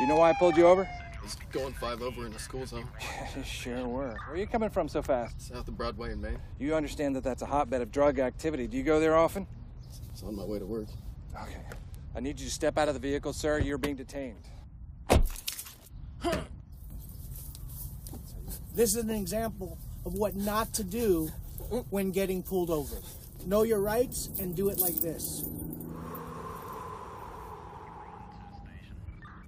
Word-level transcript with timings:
You 0.00 0.06
know 0.06 0.16
why 0.16 0.30
I 0.30 0.32
pulled 0.32 0.56
you 0.56 0.66
over? 0.66 0.88
I 0.88 1.22
was 1.22 1.36
going 1.50 1.74
five 1.74 2.02
over 2.02 2.24
in 2.24 2.32
the 2.32 2.38
school 2.38 2.64
zone. 2.64 2.86
sure 3.44 3.86
were. 3.86 4.16
Where 4.26 4.34
are 4.34 4.36
you 4.36 4.46
coming 4.46 4.70
from 4.70 4.88
so 4.88 5.02
fast? 5.02 5.48
South 5.48 5.66
of 5.66 5.76
Broadway 5.76 6.12
in 6.12 6.20
Maine. 6.20 6.38
You 6.58 6.74
understand 6.74 7.16
that 7.16 7.24
that's 7.24 7.42
a 7.42 7.46
hotbed 7.46 7.82
of 7.82 7.90
drug 7.90 8.18
activity. 8.18 8.66
Do 8.66 8.76
you 8.76 8.84
go 8.84 9.00
there 9.00 9.16
often? 9.16 9.46
It's 10.12 10.22
on 10.22 10.36
my 10.36 10.44
way 10.44 10.58
to 10.58 10.66
work. 10.66 10.86
Okay. 11.34 11.60
I 12.14 12.20
need 12.20 12.38
you 12.40 12.46
to 12.46 12.52
step 12.52 12.78
out 12.78 12.88
of 12.88 12.94
the 12.94 13.00
vehicle, 13.00 13.32
sir. 13.32 13.58
You're 13.58 13.78
being 13.78 13.96
detained. 13.96 14.48
This 18.78 18.94
is 18.94 19.02
an 19.02 19.10
example 19.10 19.76
of 20.06 20.14
what 20.14 20.36
not 20.36 20.72
to 20.74 20.84
do 20.84 21.32
when 21.90 22.12
getting 22.12 22.44
pulled 22.44 22.70
over. 22.70 22.94
Know 23.44 23.64
your 23.64 23.80
rights 23.80 24.30
and 24.38 24.54
do 24.54 24.68
it 24.68 24.78
like 24.78 24.94
this. 25.00 25.42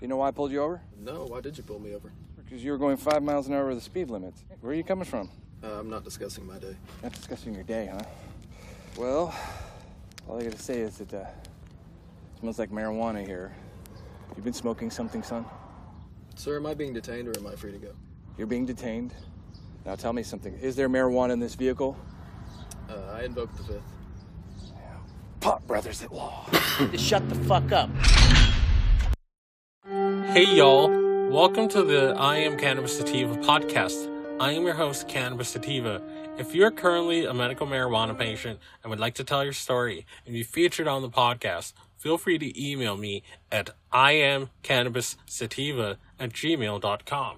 You 0.00 0.06
know 0.06 0.16
why 0.16 0.28
I 0.28 0.30
pulled 0.30 0.52
you 0.52 0.62
over? 0.62 0.80
No, 1.00 1.24
why 1.24 1.40
did 1.40 1.56
you 1.56 1.64
pull 1.64 1.80
me 1.80 1.94
over? 1.94 2.12
Because 2.36 2.62
you 2.62 2.70
were 2.70 2.78
going 2.78 2.96
five 2.96 3.22
miles 3.22 3.48
an 3.48 3.54
hour 3.54 3.64
over 3.64 3.74
the 3.74 3.80
speed 3.80 4.10
limit. 4.10 4.34
Where 4.60 4.72
are 4.72 4.76
you 4.76 4.84
coming 4.84 5.04
from? 5.04 5.28
Uh, 5.62 5.80
I'm 5.80 5.90
not 5.90 6.04
discussing 6.04 6.46
my 6.46 6.58
day. 6.58 6.76
Not 7.02 7.12
discussing 7.12 7.52
your 7.52 7.64
day, 7.64 7.90
huh? 7.92 8.02
Well, 8.96 9.34
all 10.28 10.38
I 10.40 10.44
gotta 10.44 10.58
say 10.58 10.78
is 10.80 10.98
that 10.98 11.12
uh, 11.12 11.24
smells 12.38 12.58
like 12.58 12.70
marijuana 12.70 13.26
here. 13.26 13.54
You've 14.36 14.44
been 14.44 14.52
smoking 14.52 14.90
something, 14.90 15.22
son? 15.22 15.44
Sir, 16.36 16.56
am 16.56 16.66
I 16.66 16.74
being 16.74 16.92
detained 16.92 17.26
or 17.26 17.36
am 17.36 17.46
I 17.46 17.56
free 17.56 17.72
to 17.72 17.78
go? 17.78 17.92
You're 18.36 18.46
being 18.46 18.66
detained. 18.66 19.14
Now 19.84 19.96
tell 19.96 20.12
me 20.12 20.22
something. 20.22 20.54
Is 20.58 20.76
there 20.76 20.88
marijuana 20.88 21.32
in 21.32 21.40
this 21.40 21.56
vehicle? 21.56 21.96
Uh, 22.88 23.14
I 23.14 23.24
invoked 23.24 23.56
the 23.56 23.64
fifth. 23.64 23.82
Pot 25.40 25.66
brothers 25.66 26.02
at 26.02 26.12
law. 26.12 26.46
Shut 26.96 27.28
the 27.28 27.34
fuck 27.34 27.72
up. 27.72 27.90
Hey 30.32 30.44
y'all, 30.44 30.90
welcome 31.30 31.68
to 31.68 31.82
the 31.82 32.14
I 32.18 32.36
Am 32.36 32.58
Cannabis 32.58 32.98
Sativa 32.98 33.34
podcast. 33.38 34.06
I 34.38 34.52
am 34.52 34.64
your 34.64 34.74
host, 34.74 35.08
Cannabis 35.08 35.48
Sativa. 35.48 36.02
If 36.36 36.54
you're 36.54 36.70
currently 36.70 37.24
a 37.24 37.32
medical 37.32 37.66
marijuana 37.66 38.14
patient 38.16 38.60
and 38.82 38.90
would 38.90 39.00
like 39.00 39.14
to 39.14 39.24
tell 39.24 39.42
your 39.42 39.54
story 39.54 40.04
and 40.26 40.34
be 40.34 40.42
featured 40.42 40.86
on 40.86 41.00
the 41.00 41.08
podcast, 41.08 41.72
feel 41.96 42.18
free 42.18 42.36
to 42.38 42.62
email 42.62 42.98
me 42.98 43.22
at 43.50 43.70
iamcannabissativa 43.90 45.96
at 46.20 46.30
gmail.com. 46.30 47.36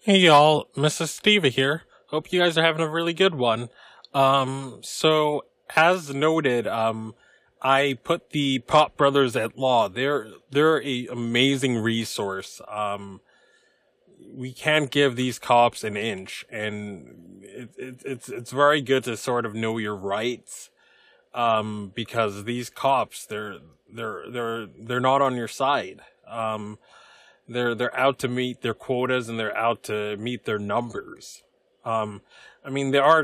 Hey 0.00 0.18
y'all, 0.18 0.70
Mrs. 0.76 1.08
Sativa 1.10 1.50
here. 1.50 1.82
Hope 2.08 2.32
you 2.32 2.40
guys 2.40 2.58
are 2.58 2.64
having 2.64 2.82
a 2.82 2.88
really 2.88 3.14
good 3.14 3.36
one. 3.36 3.68
Um, 4.12 4.80
so, 4.82 5.44
as 5.76 6.12
noted, 6.12 6.66
um, 6.66 7.14
I 7.62 7.98
put 8.04 8.30
the 8.30 8.60
Pot 8.60 8.96
Brothers 8.96 9.36
at 9.36 9.58
Law. 9.58 9.88
They're 9.88 10.28
they're 10.50 10.82
a 10.82 11.06
amazing 11.08 11.78
resource. 11.78 12.60
Um, 12.68 13.20
we 14.32 14.52
can't 14.52 14.90
give 14.90 15.16
these 15.16 15.38
cops 15.38 15.84
an 15.84 15.96
inch, 15.96 16.44
and 16.50 17.42
it, 17.42 17.70
it, 17.76 18.02
it's 18.04 18.28
it's 18.28 18.50
very 18.50 18.80
good 18.80 19.04
to 19.04 19.16
sort 19.16 19.44
of 19.44 19.54
know 19.54 19.78
your 19.78 19.96
rights, 19.96 20.70
um, 21.34 21.92
because 21.94 22.44
these 22.44 22.70
cops 22.70 23.26
they're 23.26 23.58
they're 23.92 24.24
they're 24.30 24.66
they're 24.66 25.00
not 25.00 25.20
on 25.20 25.36
your 25.36 25.48
side. 25.48 26.00
Um, 26.26 26.78
they're 27.48 27.74
they're 27.74 27.96
out 27.96 28.18
to 28.20 28.28
meet 28.28 28.62
their 28.62 28.74
quotas 28.74 29.28
and 29.28 29.38
they're 29.38 29.56
out 29.56 29.82
to 29.84 30.16
meet 30.16 30.44
their 30.44 30.58
numbers. 30.58 31.42
Um, 31.84 32.22
I 32.64 32.70
mean 32.70 32.92
there 32.92 33.02
are 33.02 33.20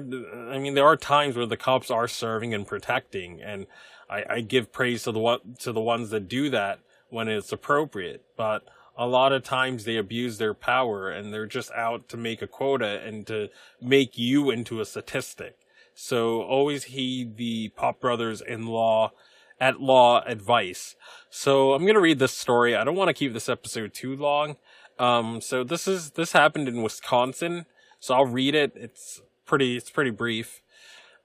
I 0.51 0.59
mean 0.59 0.75
there 0.75 0.87
are 0.87 0.97
times 0.97 1.37
where 1.37 1.47
the 1.47 1.57
cops 1.57 1.91
are 1.91 2.09
serving 2.09 2.53
and 2.53 2.67
protecting 2.67 3.41
and 3.41 3.67
I, 4.09 4.25
I 4.29 4.41
give 4.41 4.73
praise 4.73 5.05
to 5.05 5.13
the 5.13 5.19
one 5.19 5.57
to 5.61 5.73
the 5.73 5.81
ones 5.81 6.11
that 6.11 6.29
do 6.29 6.51
that 6.51 6.81
when 7.09 7.29
it's 7.29 7.53
appropriate, 7.53 8.25
but 8.37 8.65
a 8.97 9.07
lot 9.07 9.33
of 9.33 9.43
times 9.43 9.85
they 9.85 9.97
abuse 9.97 10.39
their 10.39 10.55
power 10.55 11.11
and 11.11 11.33
they're 11.33 11.47
just 11.47 11.71
out 11.73 12.09
to 12.09 12.17
make 12.17 12.41
a 12.41 12.47
quota 12.47 13.01
and 13.05 13.27
to 13.27 13.49
make 13.81 14.17
you 14.17 14.51
into 14.51 14.81
a 14.81 14.85
statistic. 14.87 15.57
So 15.95 16.43
always 16.43 16.85
heed 16.85 17.37
the 17.37 17.69
Pot 17.71 18.01
Brothers 18.01 18.41
in 18.41 18.67
law 18.67 19.13
at 19.61 19.81
law 19.81 20.23
advice. 20.25 20.95
So 21.31 21.73
I'm 21.73 21.87
gonna 21.87 22.01
read 22.01 22.19
this 22.19 22.33
story. 22.33 22.75
I 22.75 22.85
don't 22.85 22.97
want 22.97 23.09
to 23.09 23.15
keep 23.15 23.33
this 23.33 23.49
episode 23.49 23.95
too 23.95 24.17
long. 24.17 24.57
Um, 24.99 25.41
so 25.41 25.65
this 25.65 25.87
is 25.87 26.13
this 26.13 26.33
happened 26.33 26.69
in 26.69 26.83
Wisconsin. 26.83 27.67
So 28.01 28.15
I'll 28.15 28.27
read 28.27 28.55
it. 28.55 28.73
It's 28.77 29.23
pretty 29.47 29.77
it's 29.77 29.91
pretty 29.91 30.11
brief. 30.11 30.61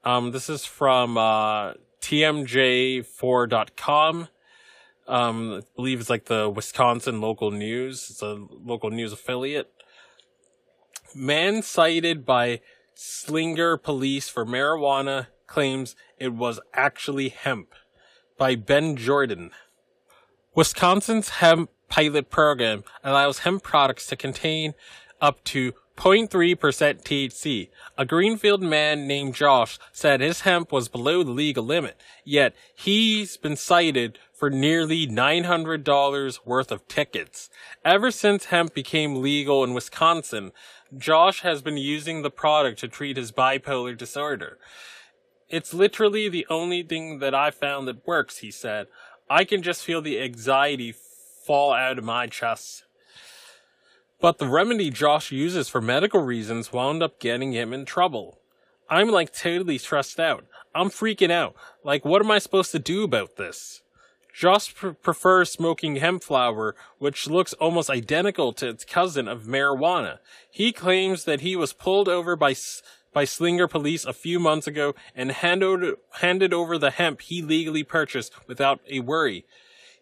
Um, 0.04 0.32
this 0.32 0.50
is 0.50 0.66
from 0.66 1.18
uh, 1.18 1.74
tmj4.com. 2.02 4.28
Um, 5.08 5.54
I 5.54 5.62
believe 5.76 6.00
it's 6.00 6.10
like 6.10 6.26
the 6.26 6.50
Wisconsin 6.50 7.22
local 7.22 7.52
news. 7.52 8.10
It's 8.10 8.22
a 8.22 8.40
local 8.50 8.90
news 8.90 9.14
affiliate. 9.14 9.72
Man 11.14 11.62
cited 11.62 12.26
by 12.26 12.62
Slinger 12.94 13.78
police 13.78 14.30
for 14.30 14.46
marijuana 14.46 15.28
claims 15.48 15.96
it 16.18 16.34
was 16.34 16.60
actually 16.74 17.30
hemp. 17.30 17.74
By 18.38 18.56
Ben 18.56 18.96
Jordan. 18.96 19.52
Wisconsin's 20.56 21.30
hemp 21.30 21.70
pilot 21.90 22.30
program 22.30 22.84
allows 23.04 23.40
hemp 23.40 23.64
products 23.64 24.08
to 24.08 24.16
contain 24.16 24.74
up 25.20 25.44
to 25.46 25.74
0.3% 25.98 26.58
THC. 27.04 27.70
A 27.98 28.06
Greenfield 28.06 28.62
man 28.64 29.08
named 29.08 29.36
Josh 29.36 29.78
said 29.92 30.22
his 30.22 30.42
hemp 30.42 30.72
was 30.72 30.90
below 30.90 31.24
the 31.24 31.32
legal 31.32 31.64
limit, 31.64 31.96
yet 32.24 32.56
he's 32.74 33.38
been 33.38 33.56
cited 33.56 34.18
for 34.34 34.50
nearly 34.50 35.06
$900 35.06 36.40
worth 36.46 36.72
of 36.72 36.88
tickets. 36.88 37.50
Ever 37.86 38.10
since 38.10 38.46
hemp 38.46 38.74
became 38.74 39.22
legal 39.22 39.64
in 39.64 39.74
Wisconsin, 39.74 40.52
Josh 40.98 41.42
has 41.42 41.62
been 41.62 41.78
using 41.78 42.22
the 42.22 42.32
product 42.32 42.80
to 42.80 42.88
treat 42.88 43.18
his 43.18 43.32
bipolar 43.32 43.96
disorder. 43.96 44.58
It's 45.48 45.74
literally 45.74 46.30
the 46.30 46.48
only 46.50 46.82
thing 46.82 47.20
that 47.20 47.36
I 47.36 47.52
found 47.52 47.88
that 47.88 48.08
works, 48.08 48.38
he 48.38 48.52
said. 48.52 48.88
I 49.30 49.44
can 49.44 49.62
just 49.62 49.84
feel 49.84 50.02
the 50.02 50.20
anxiety 50.20 50.94
fall 51.46 51.74
out 51.74 51.98
of 51.98 52.04
my 52.04 52.28
chest. 52.28 52.86
But 54.22 54.38
the 54.38 54.48
remedy 54.48 54.92
Josh 54.92 55.32
uses 55.32 55.68
for 55.68 55.82
medical 55.82 56.22
reasons 56.22 56.72
wound 56.72 57.02
up 57.02 57.20
getting 57.20 57.54
him 57.54 57.74
in 57.74 57.86
trouble. 57.86 58.38
I'm 58.88 59.10
like 59.10 59.34
totally 59.34 59.80
stressed 59.80 60.20
out. 60.20 60.46
I'm 60.76 60.90
freaking 60.90 61.32
out. 61.32 61.56
Like, 61.84 62.06
what 62.06 62.22
am 62.22 62.30
I 62.30 62.38
supposed 62.38 62.72
to 62.72 62.80
do 62.80 63.04
about 63.04 63.38
this? 63.38 63.82
Josh 64.34 64.76
pr- 64.76 64.90
prefers 64.90 65.52
smoking 65.52 65.96
hemp 65.96 66.24
flower, 66.24 66.76
which 67.00 67.28
looks 67.28 67.54
almost 67.54 67.90
identical 67.90 68.54
to 68.54 68.70
its 68.70 68.86
cousin 68.86 69.28
of 69.28 69.44
marijuana. 69.44 70.20
He 70.50 70.72
claims 70.72 71.26
that 71.26 71.42
he 71.42 71.56
was 71.56 71.74
pulled 71.74 72.08
over 72.08 72.36
by 72.36 72.56
by 73.14 73.26
Slinger 73.26 73.68
police 73.68 74.06
a 74.06 74.14
few 74.14 74.40
months 74.40 74.68
ago 74.68 74.96
and 75.16 75.32
handed 75.32 75.96
handed 76.22 76.54
over 76.54 76.78
the 76.78 76.92
hemp 76.92 77.22
he 77.22 77.42
legally 77.42 77.84
purchased 77.84 78.34
without 78.48 78.80
a 78.90 79.00
worry. 79.00 79.46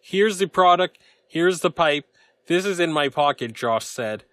Here's 0.00 0.38
the 0.38 0.46
product. 0.46 0.98
Here's 1.26 1.60
the 1.60 1.70
pipe. 1.70 2.06
This 2.50 2.64
is 2.64 2.80
in 2.80 2.92
my 2.92 3.08
pocket, 3.08 3.52
Josh 3.52 3.84
said. 3.84 4.24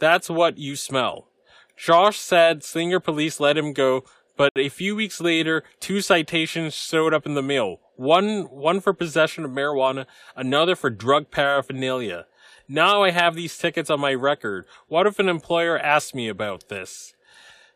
That's 0.00 0.28
what 0.28 0.58
you 0.58 0.74
smell. 0.74 1.28
Josh 1.76 2.18
said 2.18 2.64
Slinger 2.64 2.98
police 2.98 3.38
let 3.38 3.56
him 3.56 3.72
go, 3.72 4.02
but 4.36 4.50
a 4.56 4.68
few 4.68 4.96
weeks 4.96 5.20
later, 5.20 5.62
two 5.78 6.00
citations 6.00 6.74
showed 6.74 7.14
up 7.14 7.26
in 7.26 7.34
the 7.34 7.42
mail. 7.42 7.78
One, 7.94 8.50
one 8.50 8.80
for 8.80 8.92
possession 8.92 9.44
of 9.44 9.52
marijuana, 9.52 10.06
another 10.34 10.74
for 10.74 10.90
drug 10.90 11.30
paraphernalia. 11.30 12.26
Now 12.66 13.04
I 13.04 13.12
have 13.12 13.36
these 13.36 13.56
tickets 13.56 13.88
on 13.88 14.00
my 14.00 14.14
record. 14.14 14.66
What 14.88 15.06
if 15.06 15.20
an 15.20 15.28
employer 15.28 15.78
asks 15.78 16.12
me 16.12 16.26
about 16.26 16.68
this? 16.68 17.14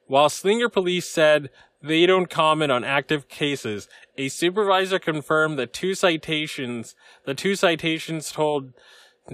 While 0.08 0.28
Slinger 0.28 0.68
police 0.68 1.08
said 1.08 1.50
they 1.80 2.04
don't 2.04 2.28
comment 2.28 2.72
on 2.72 2.82
active 2.82 3.28
cases, 3.28 3.88
a 4.16 4.28
supervisor 4.28 4.98
confirmed 4.98 5.56
that 5.60 5.72
two 5.72 5.94
citations, 5.94 6.96
the 7.26 7.34
two 7.34 7.54
citations 7.54 8.32
told 8.32 8.72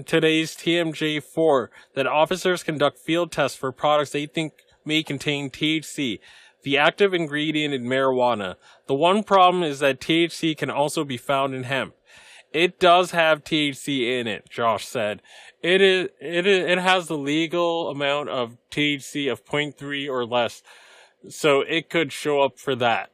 today's 0.03 0.55
TMJ4 0.55 1.69
that 1.93 2.07
officers 2.07 2.63
conduct 2.63 2.99
field 2.99 3.31
tests 3.31 3.57
for 3.57 3.71
products 3.71 4.11
they 4.11 4.25
think 4.25 4.53
may 4.83 5.03
contain 5.03 5.49
THC, 5.49 6.19
the 6.63 6.77
active 6.77 7.13
ingredient 7.13 7.73
in 7.73 7.85
marijuana. 7.85 8.55
The 8.87 8.95
one 8.95 9.23
problem 9.23 9.63
is 9.63 9.79
that 9.79 9.99
THC 9.99 10.57
can 10.57 10.69
also 10.69 11.03
be 11.03 11.17
found 11.17 11.53
in 11.53 11.63
hemp. 11.63 11.95
It 12.51 12.79
does 12.79 13.11
have 13.11 13.43
THC 13.43 14.19
in 14.19 14.27
it, 14.27 14.49
Josh 14.49 14.85
said. 14.85 15.21
It 15.61 15.81
is, 15.81 16.09
it 16.21 16.45
is, 16.45 16.69
it 16.69 16.77
has 16.77 17.07
the 17.07 17.17
legal 17.17 17.89
amount 17.89 18.29
of 18.29 18.57
THC 18.71 19.31
of 19.31 19.45
0.3 19.45 20.09
or 20.09 20.25
less, 20.25 20.63
so 21.27 21.61
it 21.61 21.89
could 21.89 22.11
show 22.11 22.41
up 22.41 22.57
for 22.57 22.75
that. 22.75 23.11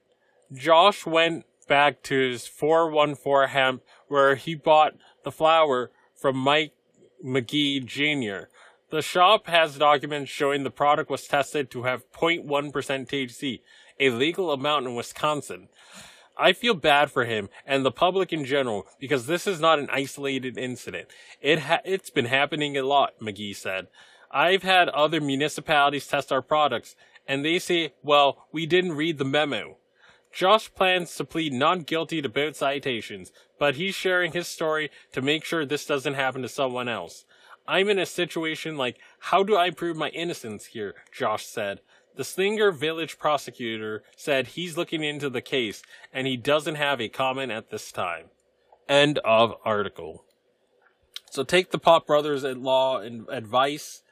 Josh 0.54 1.06
went 1.06 1.46
back 1.68 2.04
to 2.04 2.16
his 2.16 2.46
414 2.46 3.50
hemp 3.50 3.82
where 4.10 4.36
he 4.36 4.54
bought 4.54 4.94
the 5.24 5.32
flower 5.32 5.90
from 6.22 6.38
Mike 6.38 6.74
McGee 7.26 7.84
Jr. 7.84 8.48
The 8.92 9.02
shop 9.02 9.48
has 9.48 9.78
documents 9.78 10.30
showing 10.30 10.64
the 10.64 10.70
product 10.70 11.10
was 11.10 11.28
tested 11.28 11.72
to 11.72 11.84
have 11.84 12.10
0.1% 12.12 12.46
THC, 12.46 13.62
a 14.00 14.10
legal 14.12 14.52
amount 14.52 14.86
in 14.86 14.94
Wisconsin. 14.94 15.70
I 16.38 16.54
feel 16.54 16.76
bad 16.76 17.10
for 17.12 17.26
him 17.26 17.50
and 17.66 17.84
the 17.84 17.92
public 17.92 18.32
in 18.32 18.46
general 18.46 18.86
because 19.00 19.26
this 19.26 19.48
is 19.48 19.60
not 19.60 19.80
an 19.80 19.90
isolated 19.92 20.60
incident. 20.60 21.10
It 21.42 21.60
ha- 21.60 21.82
it's 21.84 22.12
been 22.12 22.26
happening 22.26 22.78
a 22.78 22.84
lot, 22.84 23.20
McGee 23.20 23.56
said. 23.56 23.88
I've 24.30 24.64
had 24.64 24.90
other 24.90 25.20
municipalities 25.20 26.08
test 26.08 26.32
our 26.32 26.42
products 26.44 26.96
and 27.28 27.44
they 27.44 27.58
say, 27.58 27.94
well, 28.04 28.46
we 28.52 28.66
didn't 28.68 28.94
read 28.94 29.18
the 29.18 29.26
memo. 29.26 29.78
Josh 30.32 30.74
plans 30.74 31.16
to 31.16 31.26
plead 31.26 31.54
not 31.54 31.86
guilty 31.86 32.22
to 32.22 32.30
both 32.30 32.56
citations, 32.56 33.32
but 33.60 33.76
he's 33.76 33.96
sharing 33.96 34.32
his 34.32 34.48
story 34.48 34.90
to 35.12 35.22
make 35.22 35.44
sure 35.44 35.66
this 35.66 35.86
doesn't 35.86 36.14
happen 36.14 36.42
to 36.42 36.50
someone 36.50 36.88
else. 36.88 37.26
I'm 37.68 37.90
in 37.90 38.00
a 38.00 38.06
situation 38.06 38.78
like, 38.78 38.98
how 39.20 39.44
do 39.44 39.56
I 39.56 39.70
prove 39.70 39.98
my 39.98 40.10
innocence 40.10 40.68
here? 40.68 40.96
Josh 41.12 41.46
said. 41.46 41.82
The 42.16 42.24
Slinger 42.24 42.72
Village 42.72 43.18
prosecutor 43.18 44.04
said 44.18 44.48
he's 44.48 44.78
looking 44.78 45.04
into 45.04 45.30
the 45.30 45.42
case 45.42 45.82
and 46.12 46.28
he 46.28 46.36
doesn't 46.38 46.76
have 46.76 47.00
a 47.00 47.08
comment 47.08 47.52
at 47.52 47.70
this 47.70 47.92
time. 47.92 48.26
End 48.90 49.20
of 49.20 49.56
article. 49.64 50.26
So 51.30 51.44
take 51.44 51.72
the 51.72 51.80
Pot 51.80 52.06
Brothers 52.06 52.44
at 52.44 52.58
law 52.58 53.00
and 53.00 53.26
advice, 53.30 54.04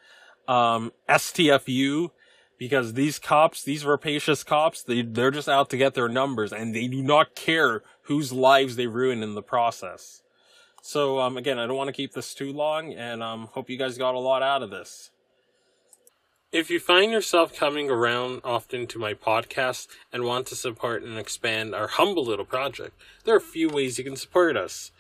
um, 0.48 0.94
STFU, 1.10 2.12
because 2.60 2.94
these 2.94 3.18
cops, 3.18 3.64
these 3.64 3.86
rapacious 3.86 4.44
cops, 4.44 4.84
they, 4.84 5.02
they're 5.02 5.32
just 5.32 5.50
out 5.50 5.70
to 5.72 5.78
get 5.78 5.96
their 5.96 6.10
numbers 6.10 6.52
and 6.54 6.76
they 6.76 6.88
do 6.88 7.02
not 7.02 7.34
care 7.34 7.82
whose 8.04 8.34
lives 8.34 8.76
they 8.76 8.86
ruin 8.86 9.24
in 9.24 9.34
the 9.34 9.42
process. 9.42 10.22
So, 10.82 11.20
um, 11.20 11.38
again, 11.38 11.58
I 11.58 11.66
don't 11.66 11.78
want 11.78 11.88
to 11.88 11.94
keep 11.94 12.14
this 12.14 12.34
too 12.34 12.52
long 12.52 12.94
and, 12.94 13.24
um, 13.24 13.48
hope 13.54 13.70
you 13.70 13.78
guys 13.78 13.98
got 13.98 14.14
a 14.14 14.20
lot 14.20 14.44
out 14.44 14.62
of 14.62 14.70
this. 14.70 15.10
If 16.52 16.70
you 16.70 16.80
find 16.80 17.12
yourself 17.12 17.56
coming 17.56 17.90
around 17.90 18.42
often 18.44 18.88
to 18.88 19.00
my 19.00 19.14
podcast 19.14 19.88
and 20.12 20.24
want 20.24 20.48
to 20.48 20.56
support 20.56 21.04
and 21.04 21.18
expand 21.18 21.74
our 21.74 21.88
humble 21.88 22.26
little 22.26 22.46
project, 22.46 23.00
there 23.24 23.36
are 23.36 23.38
a 23.38 23.42
few 23.42 23.70
ways 23.70 23.98
you 23.98 24.04
can 24.04 24.16
support 24.16 24.58
us. 24.58 24.92